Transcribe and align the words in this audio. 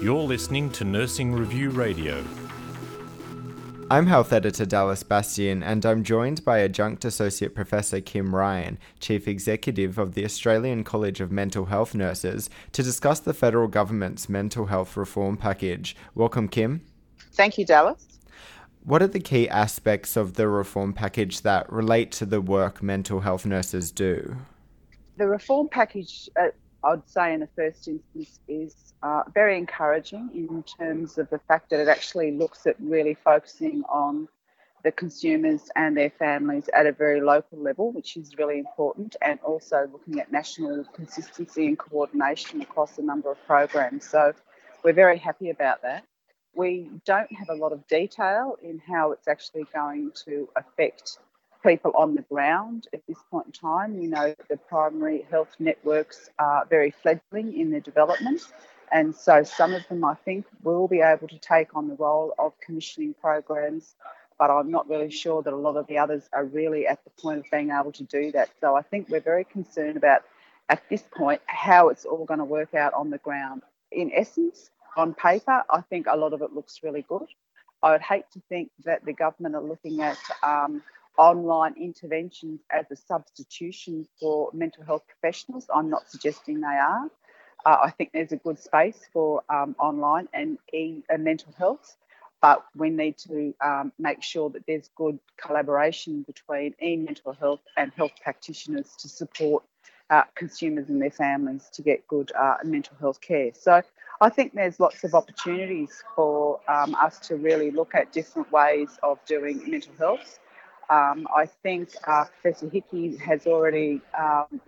You're 0.00 0.22
listening 0.22 0.70
to 0.70 0.84
Nursing 0.84 1.32
Review 1.32 1.70
Radio. 1.70 2.24
I'm 3.90 4.06
Health 4.06 4.32
Editor 4.32 4.64
Dallas 4.64 5.02
Bastian, 5.02 5.62
and 5.62 5.84
I'm 5.84 6.04
joined 6.04 6.44
by 6.44 6.60
Adjunct 6.60 7.04
Associate 7.04 7.54
Professor 7.54 8.00
Kim 8.00 8.34
Ryan, 8.34 8.78
Chief 9.00 9.26
Executive 9.26 9.98
of 9.98 10.14
the 10.14 10.24
Australian 10.24 10.84
College 10.84 11.20
of 11.20 11.32
Mental 11.32 11.64
Health 11.64 11.94
Nurses, 11.94 12.48
to 12.72 12.82
discuss 12.82 13.20
the 13.20 13.34
federal 13.34 13.68
government's 13.68 14.28
mental 14.28 14.66
health 14.66 14.96
reform 14.96 15.36
package. 15.36 15.96
Welcome, 16.14 16.48
Kim. 16.48 16.82
Thank 17.32 17.58
you, 17.58 17.66
Dallas. 17.66 18.06
What 18.84 19.02
are 19.02 19.08
the 19.08 19.20
key 19.20 19.48
aspects 19.48 20.16
of 20.16 20.34
the 20.34 20.48
reform 20.48 20.92
package 20.92 21.42
that 21.42 21.70
relate 21.70 22.12
to 22.12 22.24
the 22.24 22.40
work 22.40 22.82
mental 22.82 23.20
health 23.20 23.44
nurses 23.44 23.90
do? 23.90 24.36
The 25.18 25.26
reform 25.26 25.68
package, 25.68 26.30
uh, 26.40 26.48
I'd 26.82 27.08
say 27.08 27.34
in 27.34 27.40
the 27.40 27.48
first 27.54 27.86
instance, 27.86 28.40
is 28.48 28.94
uh, 29.02 29.22
very 29.34 29.58
encouraging 29.58 30.30
in 30.34 30.62
terms 30.62 31.18
of 31.18 31.28
the 31.30 31.38
fact 31.38 31.70
that 31.70 31.80
it 31.80 31.88
actually 31.88 32.32
looks 32.32 32.66
at 32.66 32.76
really 32.80 33.14
focusing 33.14 33.82
on 33.88 34.28
the 34.82 34.92
consumers 34.92 35.68
and 35.76 35.96
their 35.96 36.10
families 36.10 36.70
at 36.72 36.86
a 36.86 36.92
very 36.92 37.20
local 37.20 37.58
level, 37.58 37.92
which 37.92 38.16
is 38.16 38.36
really 38.38 38.58
important, 38.58 39.14
and 39.20 39.38
also 39.40 39.88
looking 39.92 40.18
at 40.20 40.32
national 40.32 40.84
consistency 40.94 41.66
and 41.66 41.78
coordination 41.78 42.62
across 42.62 42.96
a 42.96 43.02
number 43.02 43.30
of 43.30 43.46
programs. 43.46 44.08
So 44.08 44.32
we're 44.82 44.94
very 44.94 45.18
happy 45.18 45.50
about 45.50 45.82
that. 45.82 46.04
We 46.54 46.90
don't 47.04 47.30
have 47.32 47.50
a 47.50 47.54
lot 47.54 47.72
of 47.72 47.86
detail 47.88 48.56
in 48.62 48.78
how 48.78 49.12
it's 49.12 49.28
actually 49.28 49.66
going 49.74 50.12
to 50.24 50.48
affect 50.56 51.18
people 51.62 51.92
on 51.96 52.14
the 52.14 52.22
ground 52.22 52.86
at 52.92 53.02
this 53.06 53.18
point 53.30 53.46
in 53.46 53.52
time. 53.52 53.98
We 53.98 54.06
know 54.06 54.34
the 54.48 54.56
primary 54.56 55.26
health 55.30 55.54
networks 55.58 56.30
are 56.38 56.66
very 56.68 56.90
fledgling 56.90 57.58
in 57.58 57.70
their 57.70 57.80
development. 57.80 58.42
And 58.92 59.14
so 59.14 59.44
some 59.44 59.72
of 59.72 59.86
them, 59.88 60.04
I 60.04 60.14
think, 60.14 60.46
will 60.62 60.88
be 60.88 61.00
able 61.00 61.28
to 61.28 61.38
take 61.38 61.76
on 61.76 61.88
the 61.88 61.94
role 61.94 62.34
of 62.38 62.52
commissioning 62.60 63.14
programs, 63.20 63.94
but 64.38 64.50
I'm 64.50 64.70
not 64.70 64.88
really 64.88 65.10
sure 65.10 65.42
that 65.42 65.52
a 65.52 65.56
lot 65.56 65.76
of 65.76 65.86
the 65.86 65.98
others 65.98 66.28
are 66.32 66.44
really 66.44 66.86
at 66.86 67.02
the 67.04 67.10
point 67.22 67.38
of 67.40 67.44
being 67.52 67.70
able 67.70 67.92
to 67.92 68.04
do 68.04 68.32
that. 68.32 68.50
So 68.60 68.74
I 68.74 68.82
think 68.82 69.08
we're 69.08 69.20
very 69.20 69.44
concerned 69.44 69.96
about, 69.96 70.22
at 70.68 70.82
this 70.88 71.04
point, 71.16 71.40
how 71.46 71.88
it's 71.90 72.04
all 72.04 72.24
going 72.24 72.38
to 72.38 72.44
work 72.44 72.74
out 72.74 72.94
on 72.94 73.10
the 73.10 73.18
ground. 73.18 73.62
In 73.92 74.10
essence, 74.12 74.70
on 74.96 75.14
paper, 75.14 75.62
I 75.70 75.82
think 75.82 76.06
a 76.08 76.16
lot 76.16 76.32
of 76.32 76.42
it 76.42 76.52
looks 76.52 76.80
really 76.82 77.02
good. 77.08 77.28
I 77.82 77.92
would 77.92 78.02
hate 78.02 78.24
to 78.32 78.42
think 78.48 78.70
that 78.84 79.04
the 79.04 79.12
government 79.12 79.54
are 79.54 79.62
looking 79.62 80.02
at 80.02 80.18
um, 80.42 80.82
online 81.20 81.74
interventions 81.76 82.60
as 82.70 82.86
a 82.90 82.96
substitution 82.96 84.08
for 84.18 84.48
mental 84.54 84.82
health 84.84 85.02
professionals. 85.06 85.66
I'm 85.72 85.90
not 85.90 86.08
suggesting 86.08 86.60
they 86.60 86.66
are. 86.66 87.10
Uh, 87.66 87.76
I 87.84 87.90
think 87.90 88.10
there's 88.14 88.32
a 88.32 88.38
good 88.38 88.58
space 88.58 88.98
for 89.12 89.42
um, 89.50 89.76
online 89.78 90.28
and 90.32 90.56
e 90.72 91.02
and 91.10 91.22
mental 91.22 91.52
health, 91.58 91.94
but 92.40 92.64
we 92.74 92.88
need 92.88 93.18
to 93.18 93.54
um, 93.60 93.92
make 93.98 94.22
sure 94.22 94.48
that 94.48 94.62
there's 94.66 94.88
good 94.96 95.18
collaboration 95.36 96.22
between 96.22 96.74
e 96.82 96.96
mental 96.96 97.34
health 97.34 97.60
and 97.76 97.92
health 97.92 98.12
practitioners 98.22 98.96
to 99.00 99.08
support 99.08 99.62
uh, 100.08 100.22
consumers 100.34 100.88
and 100.88 101.02
their 101.02 101.10
families 101.10 101.68
to 101.74 101.82
get 101.82 102.08
good 102.08 102.32
uh, 102.32 102.56
mental 102.64 102.96
health 102.98 103.20
care. 103.20 103.50
So 103.52 103.82
I 104.22 104.30
think 104.30 104.54
there's 104.54 104.80
lots 104.80 105.04
of 105.04 105.14
opportunities 105.14 106.02
for 106.16 106.60
um, 106.66 106.94
us 106.94 107.18
to 107.28 107.36
really 107.36 107.70
look 107.70 107.94
at 107.94 108.10
different 108.10 108.50
ways 108.50 108.98
of 109.02 109.22
doing 109.26 109.70
mental 109.70 109.92
health. 109.98 110.38
Um, 110.90 111.28
I 111.34 111.46
think 111.46 111.90
uh, 112.06 112.24
Professor 112.24 112.68
Hickie 112.68 113.16
has 113.18 113.46
already 113.46 114.00
um, 114.18 114.60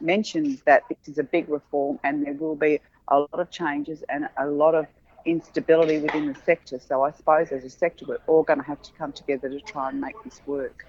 mentioned 0.00 0.60
that 0.66 0.82
this 0.88 0.98
is 1.06 1.18
a 1.18 1.22
big 1.22 1.48
reform 1.48 2.00
and 2.02 2.26
there 2.26 2.34
will 2.34 2.56
be 2.56 2.80
a 3.08 3.20
lot 3.20 3.38
of 3.38 3.50
changes 3.50 4.02
and 4.08 4.28
a 4.38 4.46
lot 4.46 4.74
of 4.74 4.86
instability 5.24 5.98
within 5.98 6.26
the 6.26 6.34
sector. 6.44 6.80
So 6.80 7.02
I 7.02 7.12
suppose 7.12 7.52
as 7.52 7.64
a 7.64 7.70
sector, 7.70 8.06
we're 8.08 8.18
all 8.26 8.42
going 8.42 8.58
to 8.58 8.66
have 8.66 8.82
to 8.82 8.90
come 8.98 9.12
together 9.12 9.48
to 9.48 9.60
try 9.60 9.90
and 9.90 10.00
make 10.00 10.16
this 10.24 10.40
work. 10.46 10.84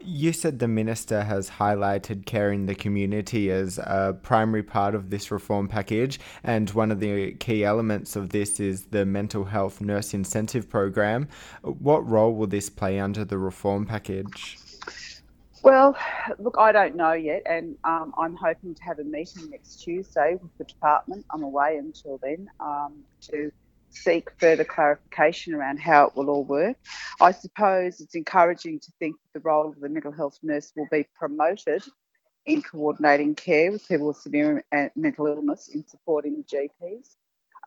You 0.00 0.32
said 0.32 0.58
the 0.58 0.68
minister 0.68 1.22
has 1.22 1.50
highlighted 1.50 2.26
caring 2.26 2.66
the 2.66 2.74
community 2.74 3.50
as 3.50 3.78
a 3.78 4.16
primary 4.22 4.62
part 4.62 4.94
of 4.94 5.10
this 5.10 5.30
reform 5.30 5.68
package, 5.68 6.20
and 6.42 6.70
one 6.70 6.90
of 6.90 7.00
the 7.00 7.32
key 7.32 7.64
elements 7.64 8.16
of 8.16 8.30
this 8.30 8.60
is 8.60 8.86
the 8.86 9.04
mental 9.04 9.44
health 9.44 9.80
nurse 9.80 10.14
incentive 10.14 10.68
program. 10.68 11.28
What 11.62 12.08
role 12.08 12.34
will 12.34 12.46
this 12.46 12.70
play 12.70 12.98
under 12.98 13.24
the 13.24 13.38
reform 13.38 13.86
package? 13.86 14.58
Well, 15.62 15.96
look, 16.38 16.56
I 16.58 16.70
don't 16.72 16.94
know 16.94 17.12
yet, 17.12 17.42
and 17.44 17.76
um, 17.84 18.14
I'm 18.16 18.36
hoping 18.36 18.74
to 18.74 18.82
have 18.84 19.00
a 19.00 19.04
meeting 19.04 19.50
next 19.50 19.82
Tuesday 19.82 20.38
with 20.40 20.56
the 20.56 20.64
department. 20.64 21.26
I'm 21.30 21.42
away 21.42 21.76
until 21.76 22.18
then 22.22 22.48
um, 22.60 22.94
to 23.22 23.50
seek 23.90 24.30
further 24.38 24.64
clarification 24.64 25.54
around 25.54 25.80
how 25.80 26.06
it 26.06 26.16
will 26.16 26.30
all 26.30 26.44
work. 26.44 26.76
I 27.20 27.32
suppose 27.32 28.00
it's 28.00 28.14
encouraging 28.14 28.78
to 28.80 28.92
think 28.98 29.16
that 29.16 29.40
the 29.40 29.48
role 29.48 29.68
of 29.68 29.80
the 29.80 29.88
mental 29.88 30.12
health 30.12 30.38
nurse 30.42 30.72
will 30.76 30.88
be 30.90 31.06
promoted 31.18 31.82
in 32.46 32.62
coordinating 32.62 33.34
care 33.34 33.72
with 33.72 33.86
people 33.88 34.08
with 34.08 34.18
severe 34.18 34.64
mental 34.94 35.26
illness 35.26 35.68
in 35.68 35.84
supporting 35.86 36.36
the 36.36 36.44
GPs. 36.44 37.16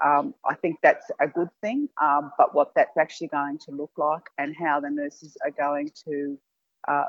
Um, 0.03 0.34
I 0.50 0.56
think 0.56 0.78
that's 0.81 1.11
a 1.19 1.28
good 1.28 1.50
thing, 1.61 1.90
um, 2.01 2.31
but 2.38 2.56
what 2.56 2.73
that's 2.75 2.97
actually 2.97 3.28
going 3.28 3.59
to 3.66 3.72
look 3.72 3.91
like 3.97 4.23
and 4.38 4.56
how 4.56 4.79
the 4.79 4.90
nurses 4.90 5.38
are 5.45 5.51
going 5.51 5.91
to 6.06 6.40
uh, 6.88 7.06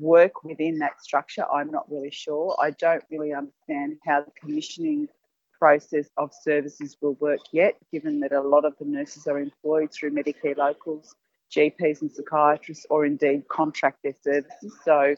work 0.00 0.42
within 0.42 0.78
that 0.78 1.00
structure, 1.00 1.44
I'm 1.52 1.70
not 1.70 1.90
really 1.90 2.10
sure. 2.10 2.56
I 2.60 2.70
don't 2.70 3.04
really 3.10 3.32
understand 3.32 3.98
how 4.04 4.22
the 4.22 4.32
commissioning 4.40 5.08
process 5.56 6.08
of 6.16 6.32
services 6.42 6.96
will 7.00 7.14
work 7.14 7.40
yet, 7.52 7.76
given 7.92 8.18
that 8.20 8.32
a 8.32 8.40
lot 8.40 8.64
of 8.64 8.74
the 8.78 8.84
nurses 8.86 9.28
are 9.28 9.38
employed 9.38 9.92
through 9.92 10.10
Medicare 10.10 10.56
locals, 10.56 11.14
GPs 11.54 12.00
and 12.00 12.10
psychiatrists, 12.10 12.86
or 12.90 13.04
indeed 13.04 13.46
contract 13.48 13.98
their 14.02 14.14
services. 14.22 14.74
So, 14.84 15.14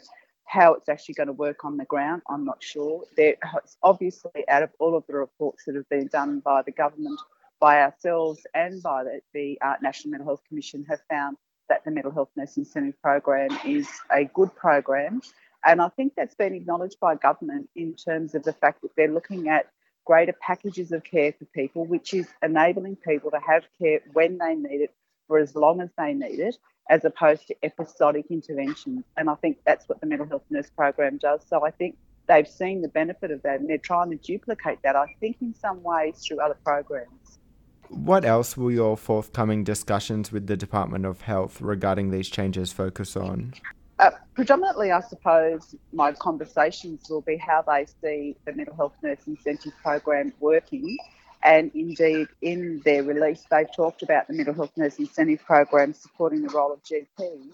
how 0.47 0.75
it's 0.75 0.89
actually 0.89 1.15
going 1.15 1.29
to 1.29 1.33
work 1.33 1.65
on 1.65 1.77
the 1.77 1.85
ground, 1.87 2.23
I'm 2.29 2.45
not 2.45 2.63
sure. 2.63 3.05
There, 3.17 3.37
obviously, 3.83 4.47
out 4.49 4.63
of 4.63 4.71
all 4.79 4.97
of 4.97 5.05
the 5.07 5.15
reports 5.15 5.65
that 5.65 5.75
have 5.75 5.89
been 5.89 6.09
done 6.09 6.41
by 6.41 6.63
the 6.63 6.73
government, 6.73 7.19
by 7.61 7.81
ourselves, 7.83 8.47
and 8.55 8.83
by 8.83 9.05
the, 9.05 9.21
the 9.33 9.59
uh, 9.63 9.75
National 9.81 10.13
Mental 10.13 10.29
Health 10.29 10.43
Commission, 10.49 10.85
have 10.89 11.01
found 11.09 11.37
that 11.69 11.85
the 11.85 11.91
Mental 11.91 12.13
Health 12.13 12.31
Nurse 12.37 12.57
Incentive 12.57 13.01
Program 13.01 13.51
is 13.65 13.89
a 14.11 14.25
good 14.25 14.55
program. 14.55 15.23
And 15.65 15.81
I 15.81 15.89
think 15.89 16.13
that's 16.15 16.35
been 16.35 16.55
acknowledged 16.55 17.01
by 17.01 17.15
government 17.15 17.71
in 17.75 17.95
terms 17.95 18.35
of 18.35 18.43
the 18.43 18.53
fact 18.53 18.83
that 18.83 18.91
they're 18.97 19.09
looking 19.09 19.49
at 19.49 19.71
greater 20.05 20.35
packages 20.35 20.93
of 20.93 21.03
care 21.05 21.33
for 21.33 21.47
people, 21.47 21.87
which 21.87 22.13
is 22.13 22.29
enabling 22.43 22.97
people 22.97 23.31
to 23.31 23.41
have 23.47 23.65
care 23.81 24.01
when 24.13 24.37
they 24.37 24.55
need 24.55 24.83
it 24.83 24.95
for 25.27 25.39
as 25.39 25.55
long 25.55 25.81
as 25.81 25.91
they 25.97 26.15
need 26.15 26.39
it, 26.41 26.57
as 26.91 27.05
opposed 27.05 27.47
to 27.49 27.57
episodic 27.63 28.27
interventions. 28.31 29.05
And 29.17 29.31
I 29.31 29.35
think 29.37 29.59
that's 29.65 29.89
what 29.89 30.01
the 30.01 30.07
mental 30.07 30.27
health 30.27 30.45
nurse 30.51 30.71
program 30.71 31.19
does. 31.19 31.41
So 31.49 31.65
I 31.65 31.71
think 31.71 31.97
they've 32.27 32.49
seen 32.49 32.83
the 32.83 32.89
benefit 32.89 33.31
of 33.31 33.43
that 33.43 33.61
and 33.61 33.69
they're 33.69 33.79
trying 33.79 34.11
to 34.11 34.17
duplicate 34.17 34.79
that, 34.83 34.97
I 34.97 35.15
think, 35.21 35.37
in 35.41 35.55
some 35.55 35.83
ways 35.83 36.25
through 36.27 36.41
other 36.41 36.57
programs. 36.65 37.39
What 37.89 38.25
else 38.25 38.57
will 38.57 38.71
your 38.71 38.97
forthcoming 38.97 39.63
discussions 39.63 40.33
with 40.33 40.47
the 40.47 40.57
Department 40.57 41.05
of 41.05 41.23
Health 41.23 41.61
regarding 41.61 42.11
these 42.11 42.29
changes 42.29 42.73
focus 42.73 43.17
on? 43.17 43.55
Uh, 43.99 44.11
predominantly, 44.35 44.91
I 44.91 45.01
suppose 45.01 45.75
my 45.93 46.13
conversations 46.13 47.09
will 47.09 47.21
be 47.21 47.37
how 47.37 47.63
they 47.63 47.87
see 48.03 48.37
the 48.45 48.53
mental 48.53 48.75
health 48.75 48.95
nurse 49.03 49.21
incentive 49.27 49.73
program 49.83 50.33
working. 50.41 50.97
And 51.45 51.71
indeed, 51.75 52.29
in 52.41 52.81
their 52.85 53.03
release, 53.03 53.45
they've 53.51 53.71
talked 53.71 54.03
about 54.03 54.27
the 54.27 54.35
mental 54.35 54.55
health 54.55 54.73
nurse 54.77 54.99
incentive 54.99 55.45
program 55.45 55.93
supporting 55.93 56.41
the 56.43 56.49
role 56.49 56.73
of 56.73 56.83
GPs. 56.83 57.53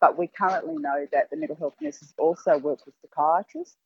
But 0.00 0.18
we 0.18 0.26
currently 0.26 0.76
know 0.78 1.06
that 1.12 1.30
the 1.30 1.36
mental 1.36 1.56
health 1.56 1.76
nurses 1.80 2.12
also 2.18 2.58
work 2.58 2.84
with 2.84 2.94
psychiatrists. 3.00 3.76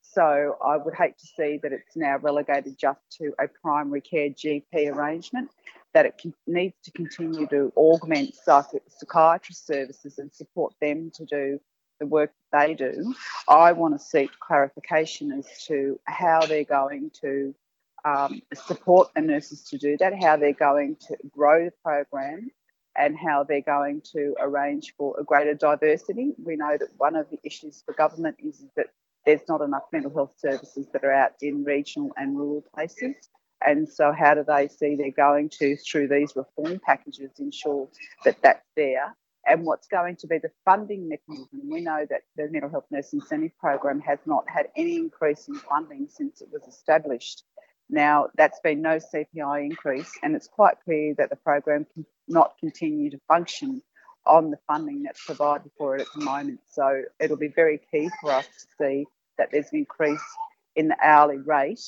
So 0.00 0.56
I 0.64 0.78
would 0.78 0.94
hate 0.94 1.18
to 1.18 1.26
see 1.26 1.60
that 1.62 1.72
it's 1.72 1.94
now 1.94 2.16
relegated 2.16 2.78
just 2.78 3.00
to 3.18 3.34
a 3.38 3.46
primary 3.46 4.00
care 4.00 4.30
GP 4.30 4.90
arrangement 4.90 5.50
that 5.92 6.06
it 6.06 6.16
can, 6.16 6.32
needs 6.46 6.76
to 6.84 6.90
continue 6.92 7.46
to 7.48 7.70
augment 7.76 8.34
psych- 8.34 8.82
psychiatrist 8.88 9.66
services 9.66 10.18
and 10.18 10.32
support 10.32 10.72
them 10.80 11.10
to 11.14 11.26
do 11.26 11.60
the 12.00 12.06
work 12.06 12.32
they 12.52 12.74
do. 12.74 13.14
I 13.48 13.72
want 13.72 13.98
to 13.98 14.04
seek 14.04 14.30
clarification 14.40 15.32
as 15.32 15.46
to 15.66 16.00
how 16.04 16.46
they're 16.46 16.64
going 16.64 17.10
to 17.20 17.54
um, 18.04 18.40
support 18.54 19.10
the 19.14 19.22
nurses 19.22 19.64
to 19.64 19.78
do 19.78 19.96
that, 19.98 20.14
how 20.22 20.36
they're 20.36 20.52
going 20.52 20.96
to 21.08 21.16
grow 21.30 21.64
the 21.64 21.72
program, 21.84 22.50
and 22.96 23.16
how 23.16 23.44
they're 23.44 23.60
going 23.60 24.02
to 24.12 24.34
arrange 24.40 24.94
for 24.96 25.18
a 25.18 25.24
greater 25.24 25.54
diversity. 25.54 26.32
We 26.42 26.56
know 26.56 26.76
that 26.78 26.88
one 26.96 27.16
of 27.16 27.30
the 27.30 27.38
issues 27.44 27.82
for 27.84 27.94
government 27.94 28.36
is 28.42 28.64
that 28.76 28.86
there's 29.24 29.46
not 29.48 29.60
enough 29.60 29.84
mental 29.92 30.12
health 30.12 30.34
services 30.38 30.86
that 30.92 31.04
are 31.04 31.12
out 31.12 31.32
in 31.42 31.64
regional 31.64 32.10
and 32.16 32.36
rural 32.36 32.64
places. 32.74 33.14
And 33.64 33.88
so, 33.88 34.12
how 34.12 34.34
do 34.34 34.44
they 34.46 34.68
see 34.68 34.94
they're 34.94 35.10
going 35.10 35.50
to, 35.60 35.76
through 35.76 36.08
these 36.08 36.34
reform 36.36 36.80
packages, 36.84 37.30
ensure 37.38 37.88
that 38.24 38.36
that's 38.42 38.64
there? 38.76 39.16
And 39.46 39.64
what's 39.64 39.88
going 39.88 40.16
to 40.16 40.26
be 40.26 40.38
the 40.38 40.50
funding 40.64 41.08
mechanism? 41.08 41.68
We 41.68 41.80
know 41.80 42.06
that 42.08 42.22
the 42.36 42.48
Mental 42.50 42.70
Health 42.70 42.84
Nurse 42.90 43.12
Incentive 43.12 43.52
Program 43.58 44.00
has 44.00 44.18
not 44.26 44.44
had 44.48 44.68
any 44.76 44.96
increase 44.96 45.48
in 45.48 45.54
funding 45.54 46.06
since 46.08 46.40
it 46.40 46.48
was 46.52 46.62
established. 46.68 47.44
Now, 47.90 48.28
that's 48.36 48.60
been 48.60 48.82
no 48.82 48.98
CPI 48.98 49.64
increase, 49.64 50.12
and 50.22 50.36
it's 50.36 50.46
quite 50.46 50.76
clear 50.84 51.14
that 51.14 51.30
the 51.30 51.36
program 51.36 51.86
cannot 52.26 52.54
continue 52.60 53.10
to 53.10 53.20
function 53.28 53.82
on 54.26 54.50
the 54.50 54.58
funding 54.66 55.02
that's 55.02 55.24
provided 55.24 55.70
for 55.78 55.96
it 55.96 56.02
at 56.02 56.06
the 56.14 56.24
moment. 56.24 56.60
So 56.70 57.02
it'll 57.18 57.38
be 57.38 57.48
very 57.48 57.80
key 57.90 58.10
for 58.20 58.32
us 58.32 58.46
to 58.46 58.66
see 58.78 59.06
that 59.38 59.48
there's 59.50 59.72
an 59.72 59.78
increase 59.78 60.22
in 60.76 60.88
the 60.88 60.96
hourly 61.02 61.38
rate 61.38 61.80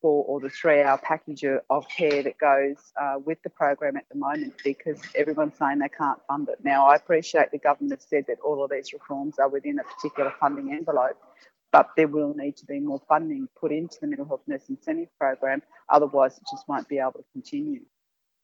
for 0.00 0.24
or 0.24 0.40
the 0.40 0.50
three 0.50 0.82
hour 0.82 0.98
package 1.02 1.44
of 1.70 1.88
care 1.88 2.22
that 2.22 2.38
goes 2.38 2.76
uh, 3.00 3.18
with 3.24 3.42
the 3.42 3.50
program 3.50 3.96
at 3.96 4.04
the 4.10 4.18
moment 4.18 4.54
because 4.62 4.98
everyone's 5.14 5.56
saying 5.58 5.78
they 5.78 5.88
can't 5.88 6.18
fund 6.28 6.48
it. 6.48 6.58
Now, 6.62 6.86
I 6.86 6.96
appreciate 6.96 7.50
the 7.50 7.58
government 7.58 7.92
has 7.92 8.06
said 8.08 8.24
that 8.28 8.38
all 8.44 8.64
of 8.64 8.70
these 8.70 8.92
reforms 8.92 9.38
are 9.38 9.48
within 9.48 9.78
a 9.78 9.82
particular 9.82 10.32
funding 10.40 10.72
envelope, 10.72 11.16
but 11.74 11.90
there 11.98 12.08
will 12.08 12.34
need 12.36 12.56
to 12.58 12.66
be 12.66 12.80
more 12.80 13.02
funding 13.08 13.48
put 13.60 13.72
into 13.72 13.98
the 14.00 14.08
mental 14.08 14.26
health 14.28 14.42
nurse 14.48 14.70
incentive 14.70 15.10
program. 15.20 15.62
Otherwise, 15.90 16.38
it 16.38 16.44
just 16.52 16.68
won't 16.68 16.88
be 16.88 17.00
able 17.00 17.14
to 17.14 17.24
continue. 17.34 17.82